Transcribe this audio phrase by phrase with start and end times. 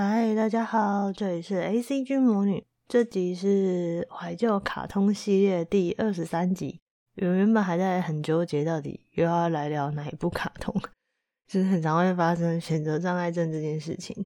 [0.00, 2.64] 嗨，大家好，这里是 AC 君魔女。
[2.86, 6.78] 这集是怀旧卡通系列第二十三集。
[7.16, 10.72] 我原本还在很纠结，到底又要来聊哪一部卡通，
[11.48, 14.24] 就是很常会发生选择障碍症这件事情。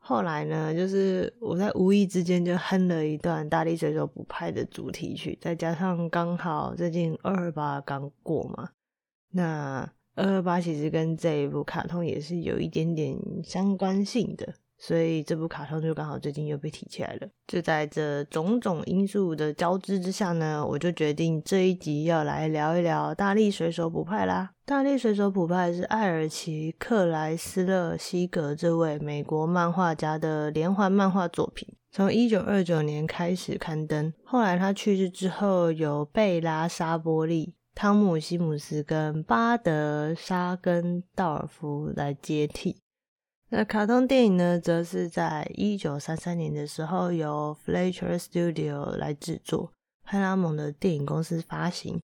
[0.00, 8.68] 后来呢，就是我在无意之间就哼了一段大力水手补派的主题曲，再加上刚好最近二二八刚过嘛，
[9.30, 14.52] 那二二八其实跟这一部卡通也是有一点点相关性的。
[14.86, 17.28] 所以这部卡通就刚好最近又被提起来了。
[17.46, 24.50] 就在这种种因素的交织之下呢，我就决定这一集要来聊一聊大力水手补派啦。
[24.66, 34.12] 大力水手补派是艾尔奇·克莱斯勒西格这位美国漫画家的连环漫画作品，从一九二九年开始刊登。
[34.22, 42.83] 后来他去世之后，由贝拉·沙波利、汤姆·西姆斯跟巴德·沙根道尔夫来接替。
[43.56, 49.70] 那卡通电影呢，则是在一九三三年的时候由 Fleischer Studio 来制作，
[50.02, 52.00] 派拉蒙的电影公司发行。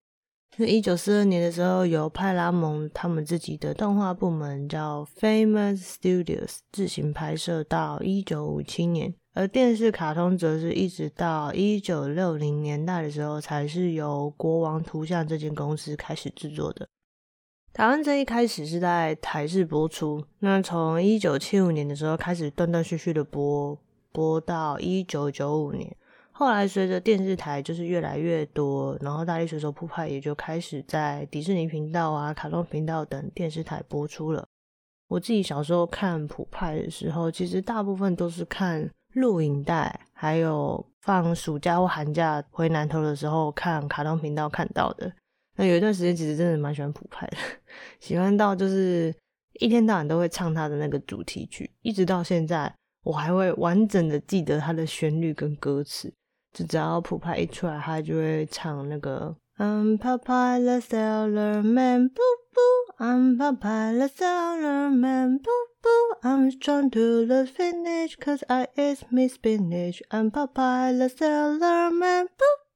[0.58, 16.88] 那一九四二年的时候，由派拉蒙他们自己的动画部门叫 Famous Studios 自行拍摄到一九五七年，而电视卡通则是一直到一九六零年代的时候，才是由国王图像这间公司开始制作的。
[17.72, 23.78] 台湾这一开始是在台视播出，那从一九七五年的时候开始断断续续的播，
[24.10, 25.96] 播到一九九五年。
[26.32, 34.44] 后来随着电视台就是越来越多，然后大力水手普派也就开始在迪士尼频道啊、卡通频道等电视台播出了。
[35.06, 45.12] 我自己小时候看普派的时候，其实大部分都是看录影带，还有放暑假或寒假回南投的时候看卡通频道看到的。
[45.60, 47.36] 那有一段时间，其实真的蛮喜欢补派的，
[47.98, 49.14] 喜欢到就是
[49.60, 56.10] 一天到晚都会唱他的那个主题曲，一直到现在，我还会完整的记得他的旋律跟歌词。
[56.54, 65.50] 就只要补派一出来，他就会唱那个 I'm Popeye the Sailor Man，不不，I'm Popeye the Sailor Man，不
[65.82, 72.69] 不，I'm strong to the finish cause I eat me spinach，I'm Popeye the Sailor Man，不不。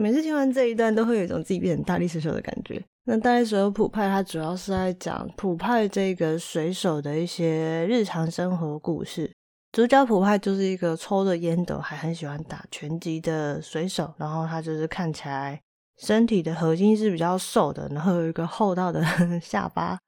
[0.00, 2.82] 每次听完这一段，都会有一种自己变成大力水手的感觉。
[3.04, 9.30] 那大力水手普派，它主要是在讲普派这个水手的一些日常生活故事。
[9.72, 15.60] 主角普派就是一个抽着烟斗还很喜欢打拳击的水手，然后他就是看起来
[15.98, 19.04] 身体的核心是比较瘦的，然后有一个厚道的
[19.38, 19.98] 下巴，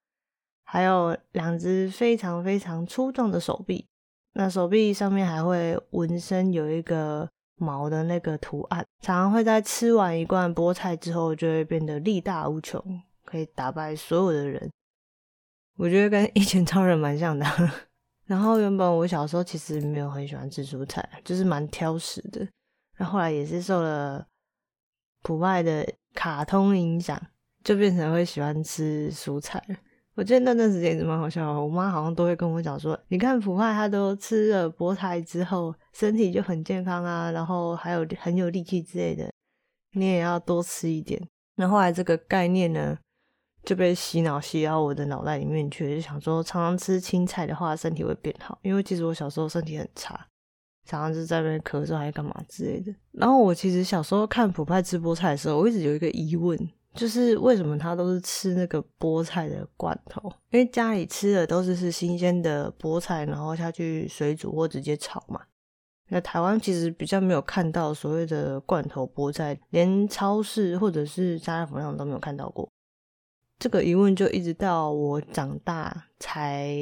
[0.64, 3.84] 还有两只非常非常粗壮的手臂。
[4.32, 7.28] 那手臂上面还会纹身，有一个。
[7.56, 12.82] 毛的那个图案，常常会在吃完一罐菠菜之后，就会变得力大无穷，
[13.24, 14.70] 可以打败所有的人。
[15.76, 17.46] 我觉得跟 一拳超人蛮像的。
[18.26, 22.46] 然后原本我小时候其实没有很喜欢吃蔬菜，就是蛮挑食的。
[22.96, 24.26] 然后后来也是受了
[25.22, 27.20] 普外的卡通影响，
[27.64, 29.62] 就变成会喜欢吃蔬菜。
[30.14, 39.32] 我记得那段时间也是蛮好笑的，我妈好像都会跟我讲说：“你看普派他都吃了菠菜之后，身体就很健康啊，然后还有很有力气之类的，
[39.92, 41.18] 你也要多吃一点。”
[41.56, 42.98] 那后来这个概念呢
[43.64, 48.58] 就被洗脑洗到我的脑袋里面去，就想说常常吃青菜的话，身体会变好。
[48.60, 50.28] 因为其实我小时候身体很差，
[50.86, 52.94] 常常就在那边咳嗽还是干嘛之类的。
[53.12, 56.58] 然后我其实小时候看普派吃菠菜的时候，我一直有一个疑问。
[56.94, 60.30] 就是为什么他都是吃那个菠菜的罐头？
[60.50, 65.40] 因为家里吃的都是是新鲜的菠菜，然后下去水煮或直接炒嘛。
[66.08, 72.68] 那台湾其实比较没有看到所谓的罐头菠菜，连超市或者是家乐福上都没有看到过。
[73.58, 76.76] 这个疑问就一直到我长大才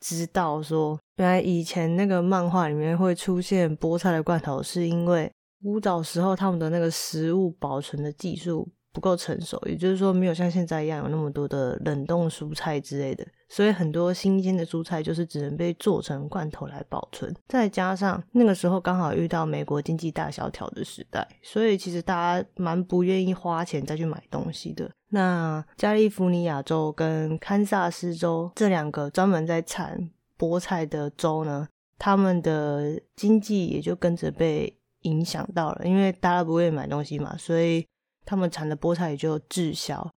[0.00, 5.30] 知道说，原来以前那个漫画里面会出现菠菜的罐头，是因为
[5.62, 8.68] 古早时候他们的那个食物保存的技术。
[8.92, 17.34] 不够成熟，也就是说没有像现在一样有那么多的冷冻蔬菜之类的，所以很多新鲜的蔬菜就是只能被做成罐头来保存。
[17.48, 24.90] 再加上那个时候刚好遇到美国经济大萧条的时代，所以其实大家蛮不愿意花钱再去买东西的。
[25.08, 31.66] 那加利福尼亚州跟堪萨斯州这两个专门在产菠菜的州呢，
[31.98, 37.86] 他们的经济也就跟着被影响到了，因为大家不愿意买东西嘛，所以。
[38.24, 40.10] 他们产的菠菜也就滞销。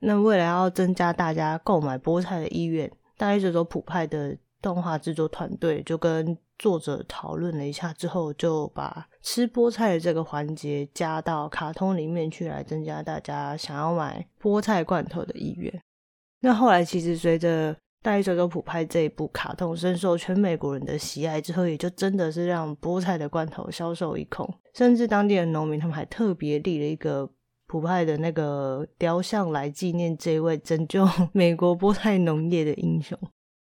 [0.00, 15.82] 那为了要增加大家购买菠菜的意愿，大力水手补派的动画制作团队就跟作者讨论了一下之后，就把吃菠菜的这个环节加到卡通里面去，来增加大家想要买菠菜罐头的意愿。
[16.40, 27.28] 那后来其实随着大力水手普派这一部卡通深受全美国人的喜爱之后，也就真的是让菠菜的罐头销售一空，甚至当地的农民他们还特别立了一个
[27.66, 33.18] 普派的那个雕像来纪念这位拯救美国菠菜农业的英雄。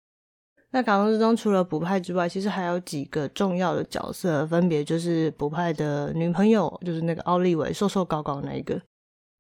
[0.72, 8.82] 那卡通之中，除了普派之外，其实还有几个重要的角色，分别就是普派的女朋友，就是那个奥利维，瘦瘦高高那一个，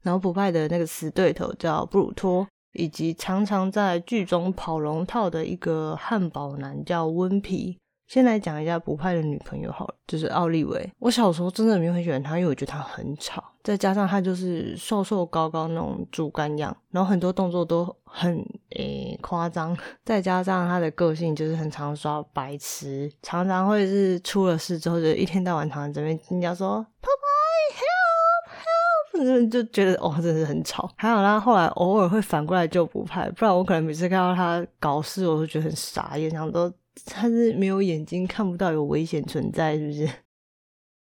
[0.03, 2.47] 然后普派的那个死对头叫布鲁托。
[2.74, 7.78] 以及常常在剧中跑龙套的一个汉堡男叫温皮。
[8.06, 10.92] 先来讲一下不派的女朋友好了，就是奥利维。
[11.00, 26.86] 我小时候真的没有很喜欢他，因为我觉得他很吵，再加上他就是瘦瘦高高那种猪肝样，然后很多动作都很诶夸张，再加上他的个性就是很常耍白痴，常常会是出了事之后就一天到晚躺在这边听人家说。
[29.50, 30.92] 就觉得哦，真的是很吵。
[30.98, 36.74] 还好他后来偶尔会反过来救普派，不然我可能每次看到他搞事，我都觉得很傻眼，想说
[37.06, 40.10] 他是没有眼睛看不到有危险存在，是不是？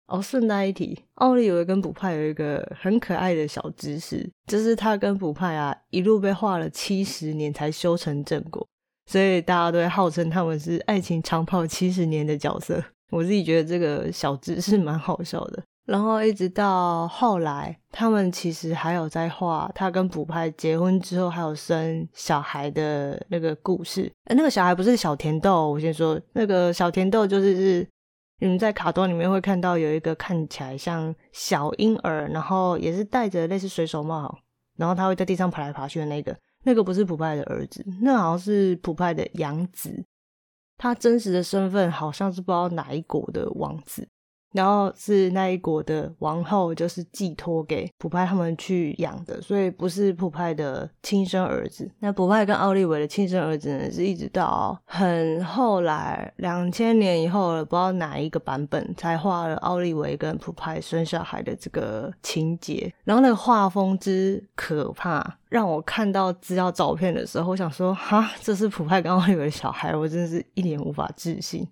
[0.08, 8.66] 哦，顺带一提，奥利维跟普派有一个很可爱的小知识，就是他跟普派啊一路被画了七十年才修成正果，
[9.06, 12.82] 所以大家都会号称他们是爱情长跑七十年的角色。
[13.10, 15.62] 我自己觉得这个小知识蛮好笑的。
[15.90, 24.02] 然后一直到后来，他们其实还有在画他跟普派结婚之后还有生小孩的那个故事。
[24.26, 27.88] 诶，那个小孩不是小甜豆，我先说，那个小甜豆就是是
[28.38, 34.38] 你们在卡通里面会看到有一个看起来像小婴儿，然后也是戴着类似水手帽，
[34.76, 40.04] 然后他会在地上爬来爬去的那个，那个不是普派的儿子，那好像是普派的养子，
[40.78, 44.06] 他真实的身份好像是不知道哪一国的王子。
[44.52, 51.90] 然后是那一国的王后，就是寄托给普派他们去养的，所以不是普派的亲生儿子。
[52.00, 62.92] 那普派跟奥利维的亲生儿子呢，是一直到很后来两千年以后了，不知道哪一个版本才画了奥利维跟普派生小孩的这个情节。
[63.04, 71.66] 然后那个画风之可怕，让我看到资料照片的时候，我想说，哈，这是普派跟奥利维的小孩，我真是一脸无法置信。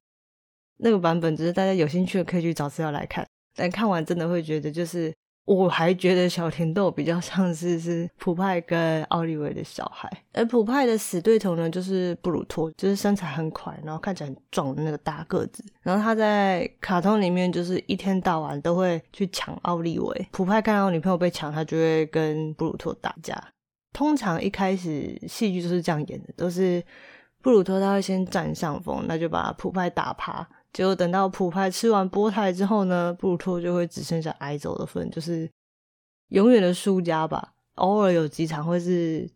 [0.78, 5.12] 那个版本只是大家有兴趣的可以去找资料来看，但看完真的会觉得，就是
[5.44, 23.42] 我还觉得小甜豆比较像是是普派跟奥利维的小孩，而普派的死对头呢，就是布鲁托，就是身材很宽，然后看起来很壮的那个大个子，然后他在卡通里面就是一天到晚都会去抢奥利维，普派看到女朋友被抢，他就会跟布鲁托打架。
[23.94, 26.84] 通常一开始戏剧就是这样演的，都是
[27.40, 30.46] 布鲁托他会先占上风，那就把普派打趴。
[30.78, 35.50] 结果等到普派吃完菠菜之后呢，布鲁托就会只剩下挨揍的份，就是
[36.28, 37.52] 永远的输家吧。
[37.74, 39.28] 偶尔有几场会是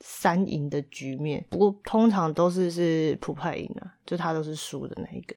[0.00, 5.36] 三赢的局面，不过通常都是是普派赢了，就他都是输的那一个。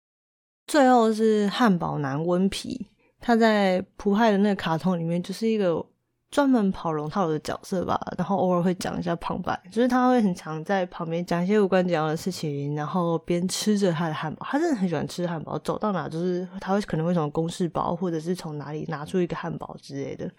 [0.66, 2.88] 最后是汉堡男温皮，
[3.20, 5.86] 他在普派的那个卡通里面就是一个。
[6.32, 14.48] 专门跑龙套的角色吧，然后偶尔会讲一下旁白，就是他会很常在旁边讲一些无关紧要的事情，然后边吃着他的汉堡。
[14.50, 20.32] 他真的很喜欢吃汉堡，走到哪就是他会可能会从公事包或者是从哪里拿出一个汉堡之类的。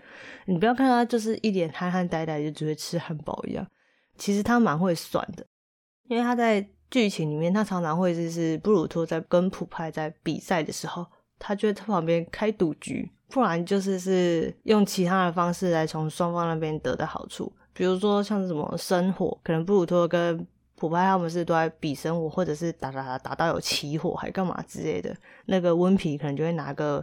[0.46, 3.66] 你不要看他就是一脸憨憨呆呆，就只会吃汉堡一样，
[4.16, 5.44] 其实他蛮会算的，
[6.08, 11.06] 因为他在剧情里面，他常常会就是布鲁托在跟普派在比赛的时候，
[11.44, 13.10] 他就会在旁边开赌局。
[13.28, 20.46] 不然就是是用其他的方式来从双方那边得到好处，比如说像什么生火，可能布鲁托跟
[20.76, 25.16] 普派他们是都在比生火，或者是打打打打到有起火还干嘛之类的。
[25.46, 27.02] 那个温皮可能就会拿个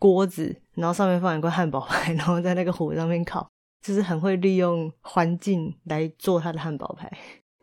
[0.00, 3.48] 锅子，然后上面放一块汉堡排， 然后在那个火上面烤，
[3.80, 7.08] 就是很会利用环境来做他的汉堡排，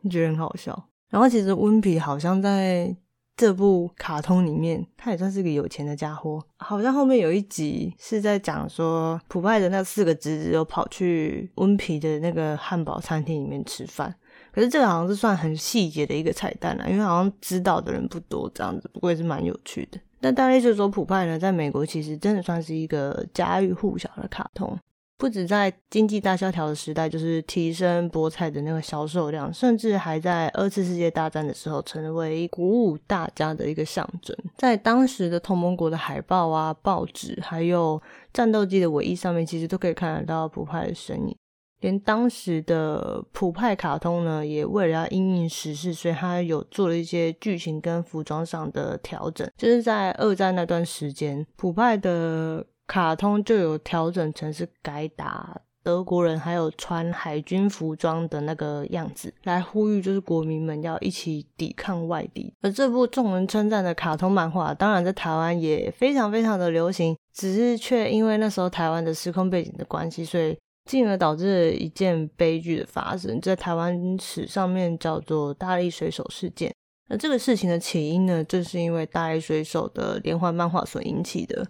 [0.00, 0.88] 你 觉得很好笑。
[1.10, 2.96] 然后其实温皮好像在。
[3.40, 6.44] 这部卡通里面，他也算是个有钱的家伙。
[6.58, 14.14] 好像后面有一集是在讲说，普派的那四个侄子又跑去温皮的那个汉堡餐厅里面吃饭。
[14.52, 18.90] 可是这个好像是算很细节的一个彩蛋了，因为好像知道的人不多，这样子。
[18.92, 19.98] 不过也是蛮有趣的。
[20.20, 24.78] 但大概就是说，普派呢，在美国其实真的算是一个家喻户晓的卡通。
[25.20, 34.34] 不止在经济大萧条的时代，就是提升菠菜的那个销售量，甚至还在二次世界大战的时候成为鼓舞大家的一个象征。
[34.56, 38.00] 在当时的同盟国的海报啊、报纸，还有
[38.32, 41.36] 战斗机的尾翼上面，其实都可以看得到普派的身影。
[41.80, 49.46] 连当时的普派卡通呢，也为了要因应时事，所以他有做了一些剧情跟服装上的调整。
[49.58, 52.64] 就是在二战那段时间，普派的。
[52.90, 62.52] 卡通就有调整成是改打德国人还有穿海军服装的那个样子，来呼吁就是国民们要一起抵抗外敌。
[62.60, 76.74] 而这部众人称赞的卡通漫画，当然在台湾也非常非常的流行，只是却因为那时候台湾的时空背景的关系，所以进而导致了一件悲剧的发生，在台湾史上面叫做大力水手事件。
[77.08, 81.64] 而这个事情的起因呢，正是因为大力水手的连环漫画所引起的。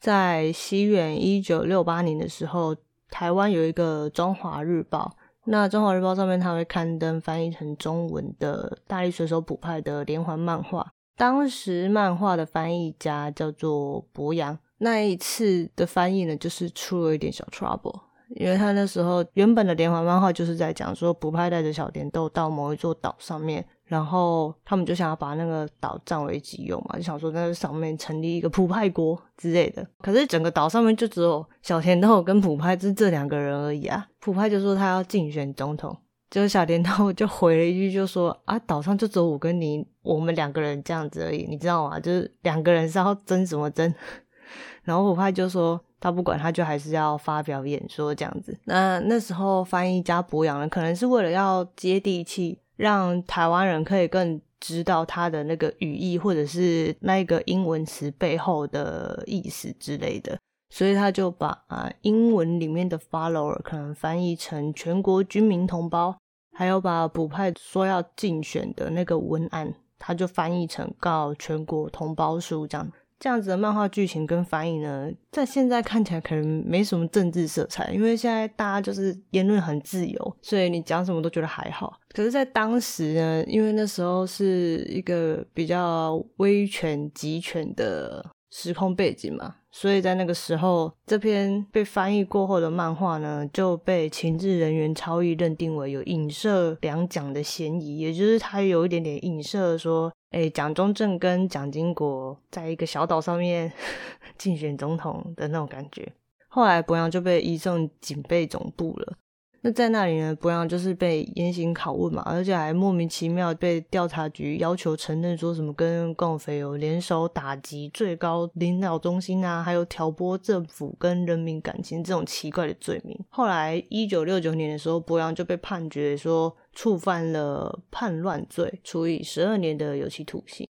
[0.00, 2.74] 在西元一九六八年的时候，
[3.10, 5.14] 台湾有一个《中华日报》，
[5.44, 10.90] 那《中华日报》上面它会刊登翻译成中文的大力水手卜派的连环漫画。
[11.18, 18.00] 当时漫画的翻译家叫做博洋，那一次的翻译呢，就是出了一点小 trouble，
[18.36, 23.66] 因为他那时候原本的连环漫画就是在讲说卜派带着小甜豆到某一座岛上面。
[23.90, 29.84] 然后他们就想要把那个岛占为己有嘛，就想说在那上面成立一个普派国之类的。
[30.00, 34.06] 可是整个岛上面就只有小甜豆跟普派这这两个人而已啊。
[34.20, 35.96] 普派就说他要竞选总统，
[36.30, 41.98] 结果小甜豆 就回了一句，就说啊，岛上就只有我跟你，我们两个人这样子而已，你知道吗？
[41.98, 43.92] 就是两个人是要争什么争？
[44.84, 48.56] 然后普派就说他不管，他就还是要发表演说这样子。
[48.66, 52.59] 那那时候翻译家柏杨呢，可能是为了要接地气。
[52.80, 60.38] 让台湾人可以更知道他的那个语义，或者是那个英文词背后的意思之类的，
[60.70, 66.16] 所以他就把啊英文里面的 follower 可能翻译成全国军民同胞，
[66.54, 72.90] 还有把补派说要竞选的那个文案，他就翻译成告全国同胞书这样。
[73.20, 82.00] 这样子的漫画剧情跟翻译呢，在现在看起来可能没什么政治色彩，因为现在大家就是言论很自由，所以你讲什么都觉得还好。
[82.14, 89.56] 可是，在当时呢，因为那时候是一个比较威权集权的时空背景嘛。
[89.72, 103.72] 所以在那个时候，这篇被翻译过后的漫画呢，就被情治人员超译认定为有影射两蒋的嫌疑，也就是他有一点点影射说，诶，蒋中正跟蒋经国在一个小岛上面
[104.38, 106.12] 竞选总统的那种感觉。
[106.48, 109.16] 后来柏杨就被移送警备总部了。
[109.62, 123.14] 那在那里呢，博洋就是被严刑拷问嘛，而且还莫名其妙被调查局要求承认说什么跟共匪有联手打击最高领导中心啊，还有挑拨政府跟人民感情这种奇怪的罪名。
[123.28, 130.66] 后来一九六九年的时候，博洋就被判决说触犯了叛乱罪，处以十二年的有期徒刑。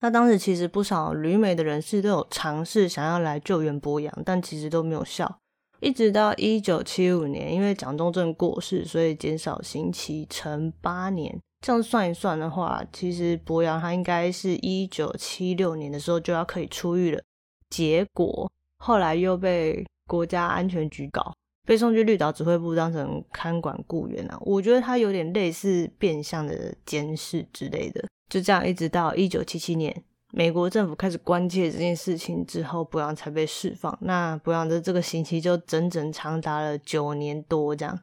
[0.00, 5.40] 那当时其实不少旅美的人士都有尝试想要来救援博洋，但其实都没有效。
[5.80, 11.38] 一直到一九七五年，因为蒋中正过世，所以减少刑期成八年。
[11.60, 17.20] 这样算一算的话，其实柏杨他应该是一九七六年的时候就要可以出狱了。
[17.70, 21.34] 结果后来又被国家安全局搞，
[21.66, 24.38] 被送去绿岛指挥部当成看管雇员啊。
[24.42, 28.04] 我觉得他有点类似变相的监视之类的。
[28.30, 30.04] 就这样一直到一九七七年。
[30.30, 33.96] 美国政府开始关切这件事情之后，柏杨才被释放。
[34.02, 37.98] 那柏杨的这个刑期就整整长达了九年多这样。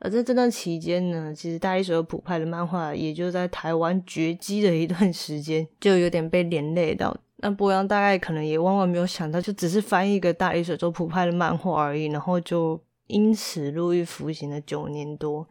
[0.00, 7.16] 而在这段期间呢，其实大一水手卜派的漫画也就在台湾绝迹了一段时间，就有点被连累到。
[7.38, 15.46] 那柏杨大概可能也万万没有想到，就只是翻译一个大一水手卜派的漫画而已，然后就因此入狱服刑了九年多。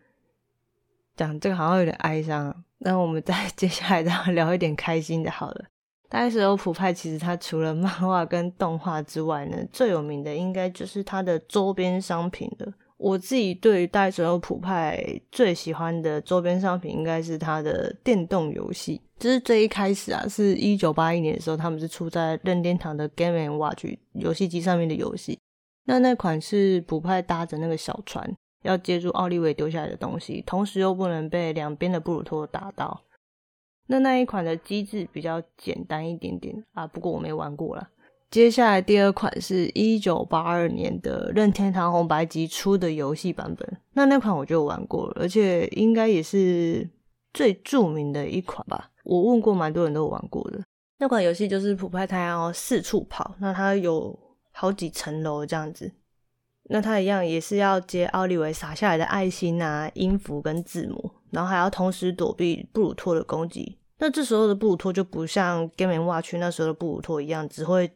[1.16, 5.66] 讲这个好像有点哀伤，那我们再 接下来再聊一点开心的，好了。
[6.10, 12.74] 大力水手卜派其实它除了漫画跟动画之外呢，最有名的应该就是它的周边商品了。
[12.98, 19.02] 我自己对于大力水手卜派最喜欢的周边商品，应该是它的电动游戏。
[19.20, 25.40] 就是最一开始啊，是一九八一年的时候，他们是出在任天堂的 Game and Watch 游戏机上面的游戏。
[25.86, 33.02] 那那款是普派搭着那个小船，要接住奥利维丢下来的东西，同时又不能被两边的布鲁托打到。
[33.88, 37.89] 那那一款的机制比较简单一点点啊，不过我没玩过啦。
[38.29, 46.88] 接下来第二款是一九八二年的任天堂红白机出的游戏版本，那那款我就玩过了，而且应该也是
[47.34, 48.91] 最著名的一款吧。
[49.06, 50.60] 我问过蛮多人都有玩过的。
[51.00, 54.17] 那款游戏就是卜派他要四处跑，那它有
[54.51, 55.89] 好几层楼这样子，
[56.70, 61.12] 那它一样也是要接奥利维撒下来的爱心啊、音符跟字母。
[61.30, 63.78] 然后还要同时躲避布鲁托的攻击。
[63.98, 67.92] 那这时候的布鲁托就不像 Game & Watch 那时候的布鲁托一样，只会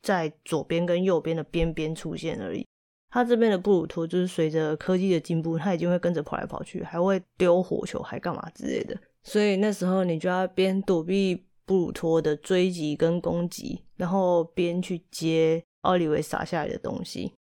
[0.00, 2.66] 在左边跟右边的边边出现而已。
[3.10, 8.96] 他这边的布鲁托就是随着科技的进步，他已经会跟着跑来跑去，还会丢火球，还干嘛之类的。
[9.24, 17.34] 所以那时候你就要边躲避布鲁托的追击跟攻击，然后边去接奥利维撒下来的东西。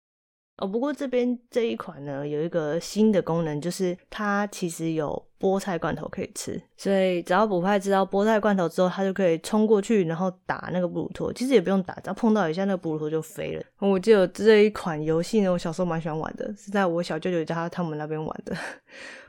[0.59, 11.33] 哦，不过这边这一款呢，有一个新的功能，就是它其实有菠菜罐头可以吃，所以只要普派知道菠菜罐头之后，它就可以冲过去，然后打那个布鲁托。
[11.33, 13.63] 其实也不用打，只要碰到一下，那个布鲁托就飞了。
[13.79, 18.57] 我记得这一款游戏呢，我小时候蛮喜欢玩的，是在我小舅舅家他们那边玩的，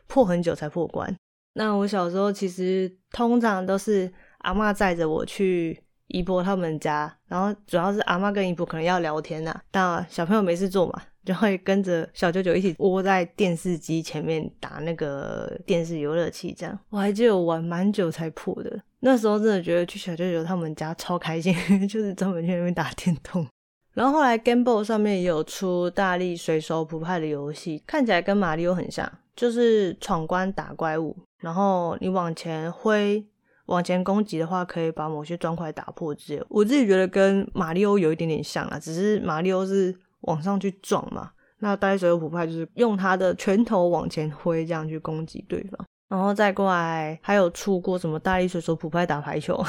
[0.07, 1.15] 破很久才破关。
[1.53, 10.99] 那我小时候其实通常都是阿嬷载着我去姨婆他们家，然后主要是阿妈跟姨婆可能要聊天呐，但小朋友没事做嘛。
[11.29, 18.81] 就会跟着小舅舅一起窝在电视机前面打那个电视游乐器，这样我还记得我玩蛮久才破的。
[19.01, 21.53] 那时候真的觉得去小舅舅他们家超开心，
[21.87, 23.45] 就是专门去那边打电动。
[23.93, 33.23] 然后后来 Game Boy 上面也有出大力水手普派的游戏，看起来跟马里奥很像，就是闯关打怪物，然后你往前挥、
[33.67, 36.43] 往前攻击的话，可以把某些砖块打破之类。
[36.49, 39.95] 我自己觉得跟马里奥有一点点像啊，只是马里奥是。
[40.21, 45.85] 往上去撞嘛，那大力水手普派就是用他的拳头往前挥，这样去攻击对方。
[46.07, 49.63] 然后再过来，还有出过什么大力水手普派打排球，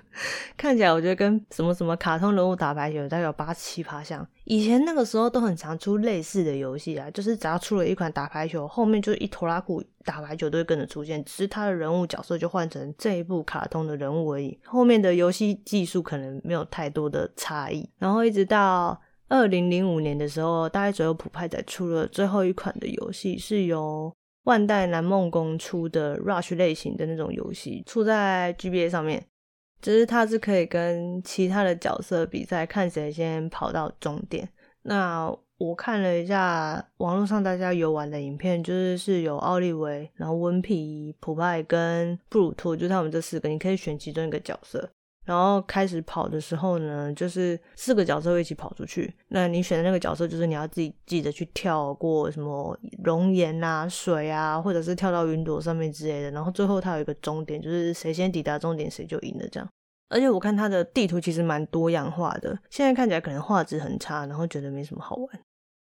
[0.54, 4.26] 看起来我觉得跟什么什么卡通人物打排球大概有八七八像。
[4.44, 17.88] 以前那个时候都很常出类似的游戏啊，就是只要出了一款打排球，后面就一拖拉库打排球都会跟着出现，只是他的人物角色就换成这一部卡通的人物而已，后面的游戏技术可能没有太多的差异。
[17.96, 19.00] 然后一直到。
[19.28, 24.12] 二零零五年的时候，大概左右普派才出了最后一款的游戏，是由
[24.44, 29.24] 万代南梦宫出的 Rush 类型的那种游戏，出在 GBA 上面。
[29.80, 34.48] 只是它是可以跟其他的角色比赛，看谁先跑到终点。
[34.82, 44.90] 那我看了一下网络上大家游玩的影片，就是是有奥利维、然后温皮、普派跟布鲁托，就是他们这四个，你可以选其中一个角色。
[45.28, 49.14] 然后开始跑的时候呢，就是四个角色会一起跑出去。
[49.28, 56.30] 那你选的那个角色，就是你要自己记得去跳过什么熔岩啊、水啊，或者是跳到云朵上面之类的。
[56.30, 59.68] 然后最后它有一个终点，就是谁先抵达终点谁就赢了这样。
[60.08, 65.28] 而且我看它的地图其实蛮多样化的，现在看起来可能画质很差，然后觉得没什么好玩。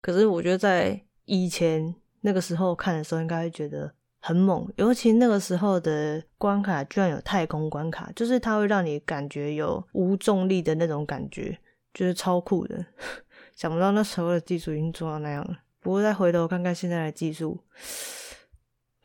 [0.02, 3.94] 可是我觉得在以前那个时候看的时候，应该会觉得。
[4.20, 11.58] 很猛，尤其那个时候的关卡居然有太空关卡，就是它会让你感觉有无重力的那种感觉，
[11.94, 12.84] 就是超酷的。
[13.54, 15.58] 想不到那时候的技术已经做到那样了。
[15.80, 17.58] 不过再回头看看现在的技术，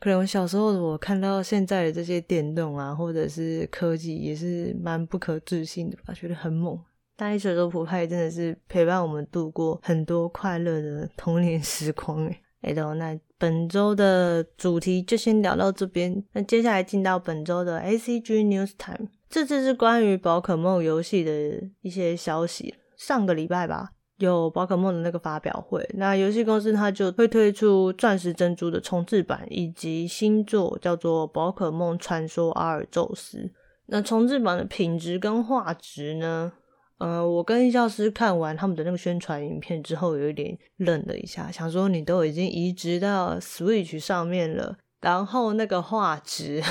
[0.00, 6.78] 可能我小时候的我看到现在的这些电动啊，或者是科技，也是蛮不可置信的吧，觉得很猛。
[7.16, 12.40] 大力水手普派真的是陪伴我们度过很多快乐的童年时光诶。
[12.62, 16.24] 哎，都那本周的主题就先聊到这边。
[16.32, 22.74] 那接下来进到本周的 ACG News Time，这次是关于宝可梦游戏的一些消息。
[22.96, 33.52] 上个礼拜吧，有宝可梦的那个发表会，那游戏公司它就会推出钻石珍珠的重制版，以及新作叫做宝可梦传说阿尔宙斯。
[33.88, 36.54] 那重制版的品质跟画质呢？
[36.98, 46.62] 呃，我跟音效师看完他们的那个宣传影片之后，有一点愣了一下，想说你都已经移植到 Switch 上面了，然后那个画质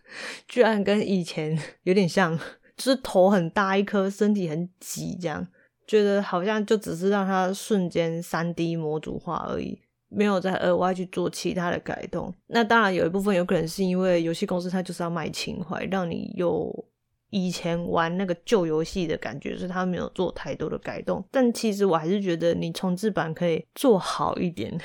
[0.46, 2.38] 居然跟以前 有点像，
[2.76, 5.48] 就是头很大一颗，身体很挤，这样
[5.86, 12.32] 觉得好像就只是让它瞬间 3D 模组化而已，没有再额外去做其他的改动。
[12.48, 16.84] 那当然有一部分有可能是因为游戏公司它就是要卖情怀，让你有。
[17.30, 24.78] 以前玩那个旧游戏的感觉，是它没有做太多的改动，但其实我还是觉得你重置版可以做好一点。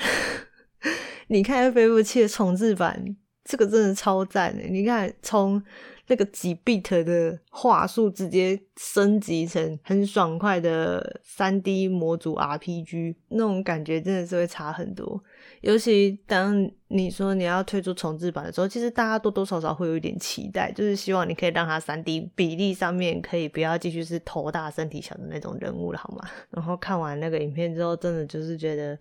[1.27, 4.55] 你看飞步器的重置版，这个真的超赞。
[4.69, 5.61] 你看从
[6.07, 15.21] 那个几 bit 的话术直接升级成很爽快的 3D 模组 RPG，那种感觉真的是会差很多。
[15.61, 26.29] 尤其当你说你要推出重制版的时候，其实大家多多少少会有一点期待，就是希望你可以让它 3D 比例上面可以不要继续是头大身体小的那种人物了，好吗？
[26.51, 28.97] 然后看完那个影片之后，真的就是觉得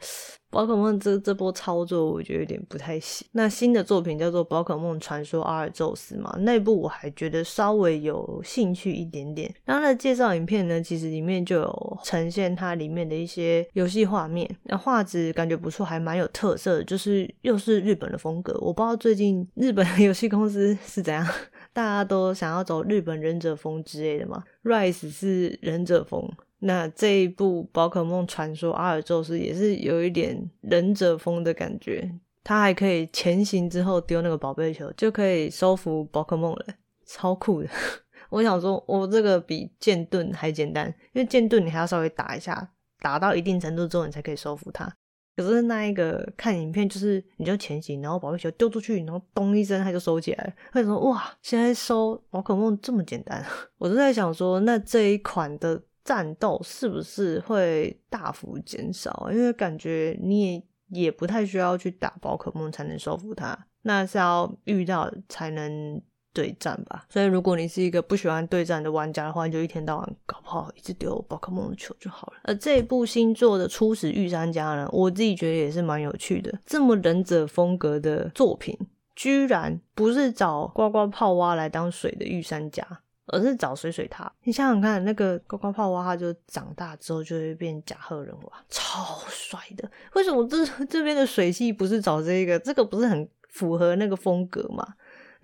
[0.49, 3.27] 宝可梦这这波操作，我觉得有点不太行。
[3.33, 9.53] 那新的作品叫做《宝可梦传说阿尔宙斯》嘛，那部我还觉得稍微有兴趣一点点。
[9.65, 18.59] 然后那介绍影片呢，其实里面就有呈现它里面的一些游戏画面，那画质感觉不错，还蛮有特色的，就是又是日本的风格。
[18.61, 21.27] 我不知道最近日本的游戏公司是怎样，
[21.73, 24.43] 大家都想要走日本忍者风之类的嘛。
[24.63, 26.31] Rise 是忍者风，
[26.61, 32.11] 那这一部宝可梦传说阿尔宙斯也是有一点忍者风的感觉。
[32.43, 36.67] 它还可以前行之后丢那个宝贝球，就可以收服宝可梦了，
[37.07, 37.69] 超酷的。
[38.31, 44.93] 我想说，我这个比剑盾还简单，因为剑盾你还要稍微打一下，打到一定程度之后你才可以收服它。
[45.37, 50.53] 可是那一个看影片，就是你就前行，然后宝贝球丢出去，然后咚一声它就收起来了。
[50.75, 51.33] 为什么哇？
[51.43, 53.45] 现在收宝可梦这么简单？
[53.79, 59.29] 我就在想说，那这一款的战斗是不是会大幅减少？
[59.33, 66.03] 因为感觉你也也不太需要去打宝可梦才能收服它，那是要遇到才能。
[66.35, 72.35] 对战吧，所以如果你是一个不喜欢对战的玩家的话，你就一天到晚搞不好一直丢宝可梦球就好了。
[72.43, 76.53] 而这部新作的初始御三家呢，我自己觉得也是蛮有趣的。
[76.67, 78.77] 这么忍者风格的作品，
[79.15, 82.85] 居然不是找呱呱泡蛙来当水的御三家，
[83.27, 84.29] 而是找水水獭。
[84.43, 89.89] 你想想看，那个呱呱泡蛙，它就长大之后就会变甲贺忍蛙，超帅的。
[90.15, 92.59] 为什么这 这边的水系不是找这个？
[92.59, 94.85] 这个不是很符合那个风格吗？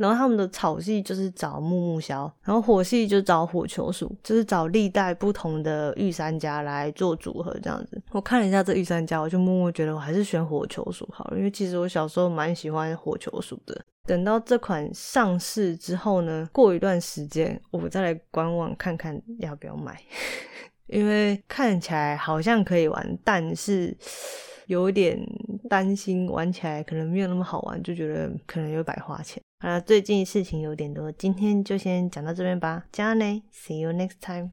[0.00, 8.00] 然后他们的草系就是找木木枭，然后火系就找火球鼠，就是找历代不同的御三家来做组合这样子。
[8.12, 13.78] 我看了一下这御三家，我就默默觉得我还是选火球鼠好了，因为其实我小时候蛮喜欢火球鼠的。
[14.06, 20.00] 等到这款上市之后呢，过一段时间我再来观望看看要不要买，
[20.88, 23.94] 因为看起来好像可以玩，但是
[24.66, 25.20] 有点
[25.68, 29.40] 担心玩起来可能没有那么好玩，就觉得可能有白花钱。
[29.62, 32.86] 好了，最近事情有点多，今天就先讲到这边吧。
[32.90, 34.52] 加内，See you next time。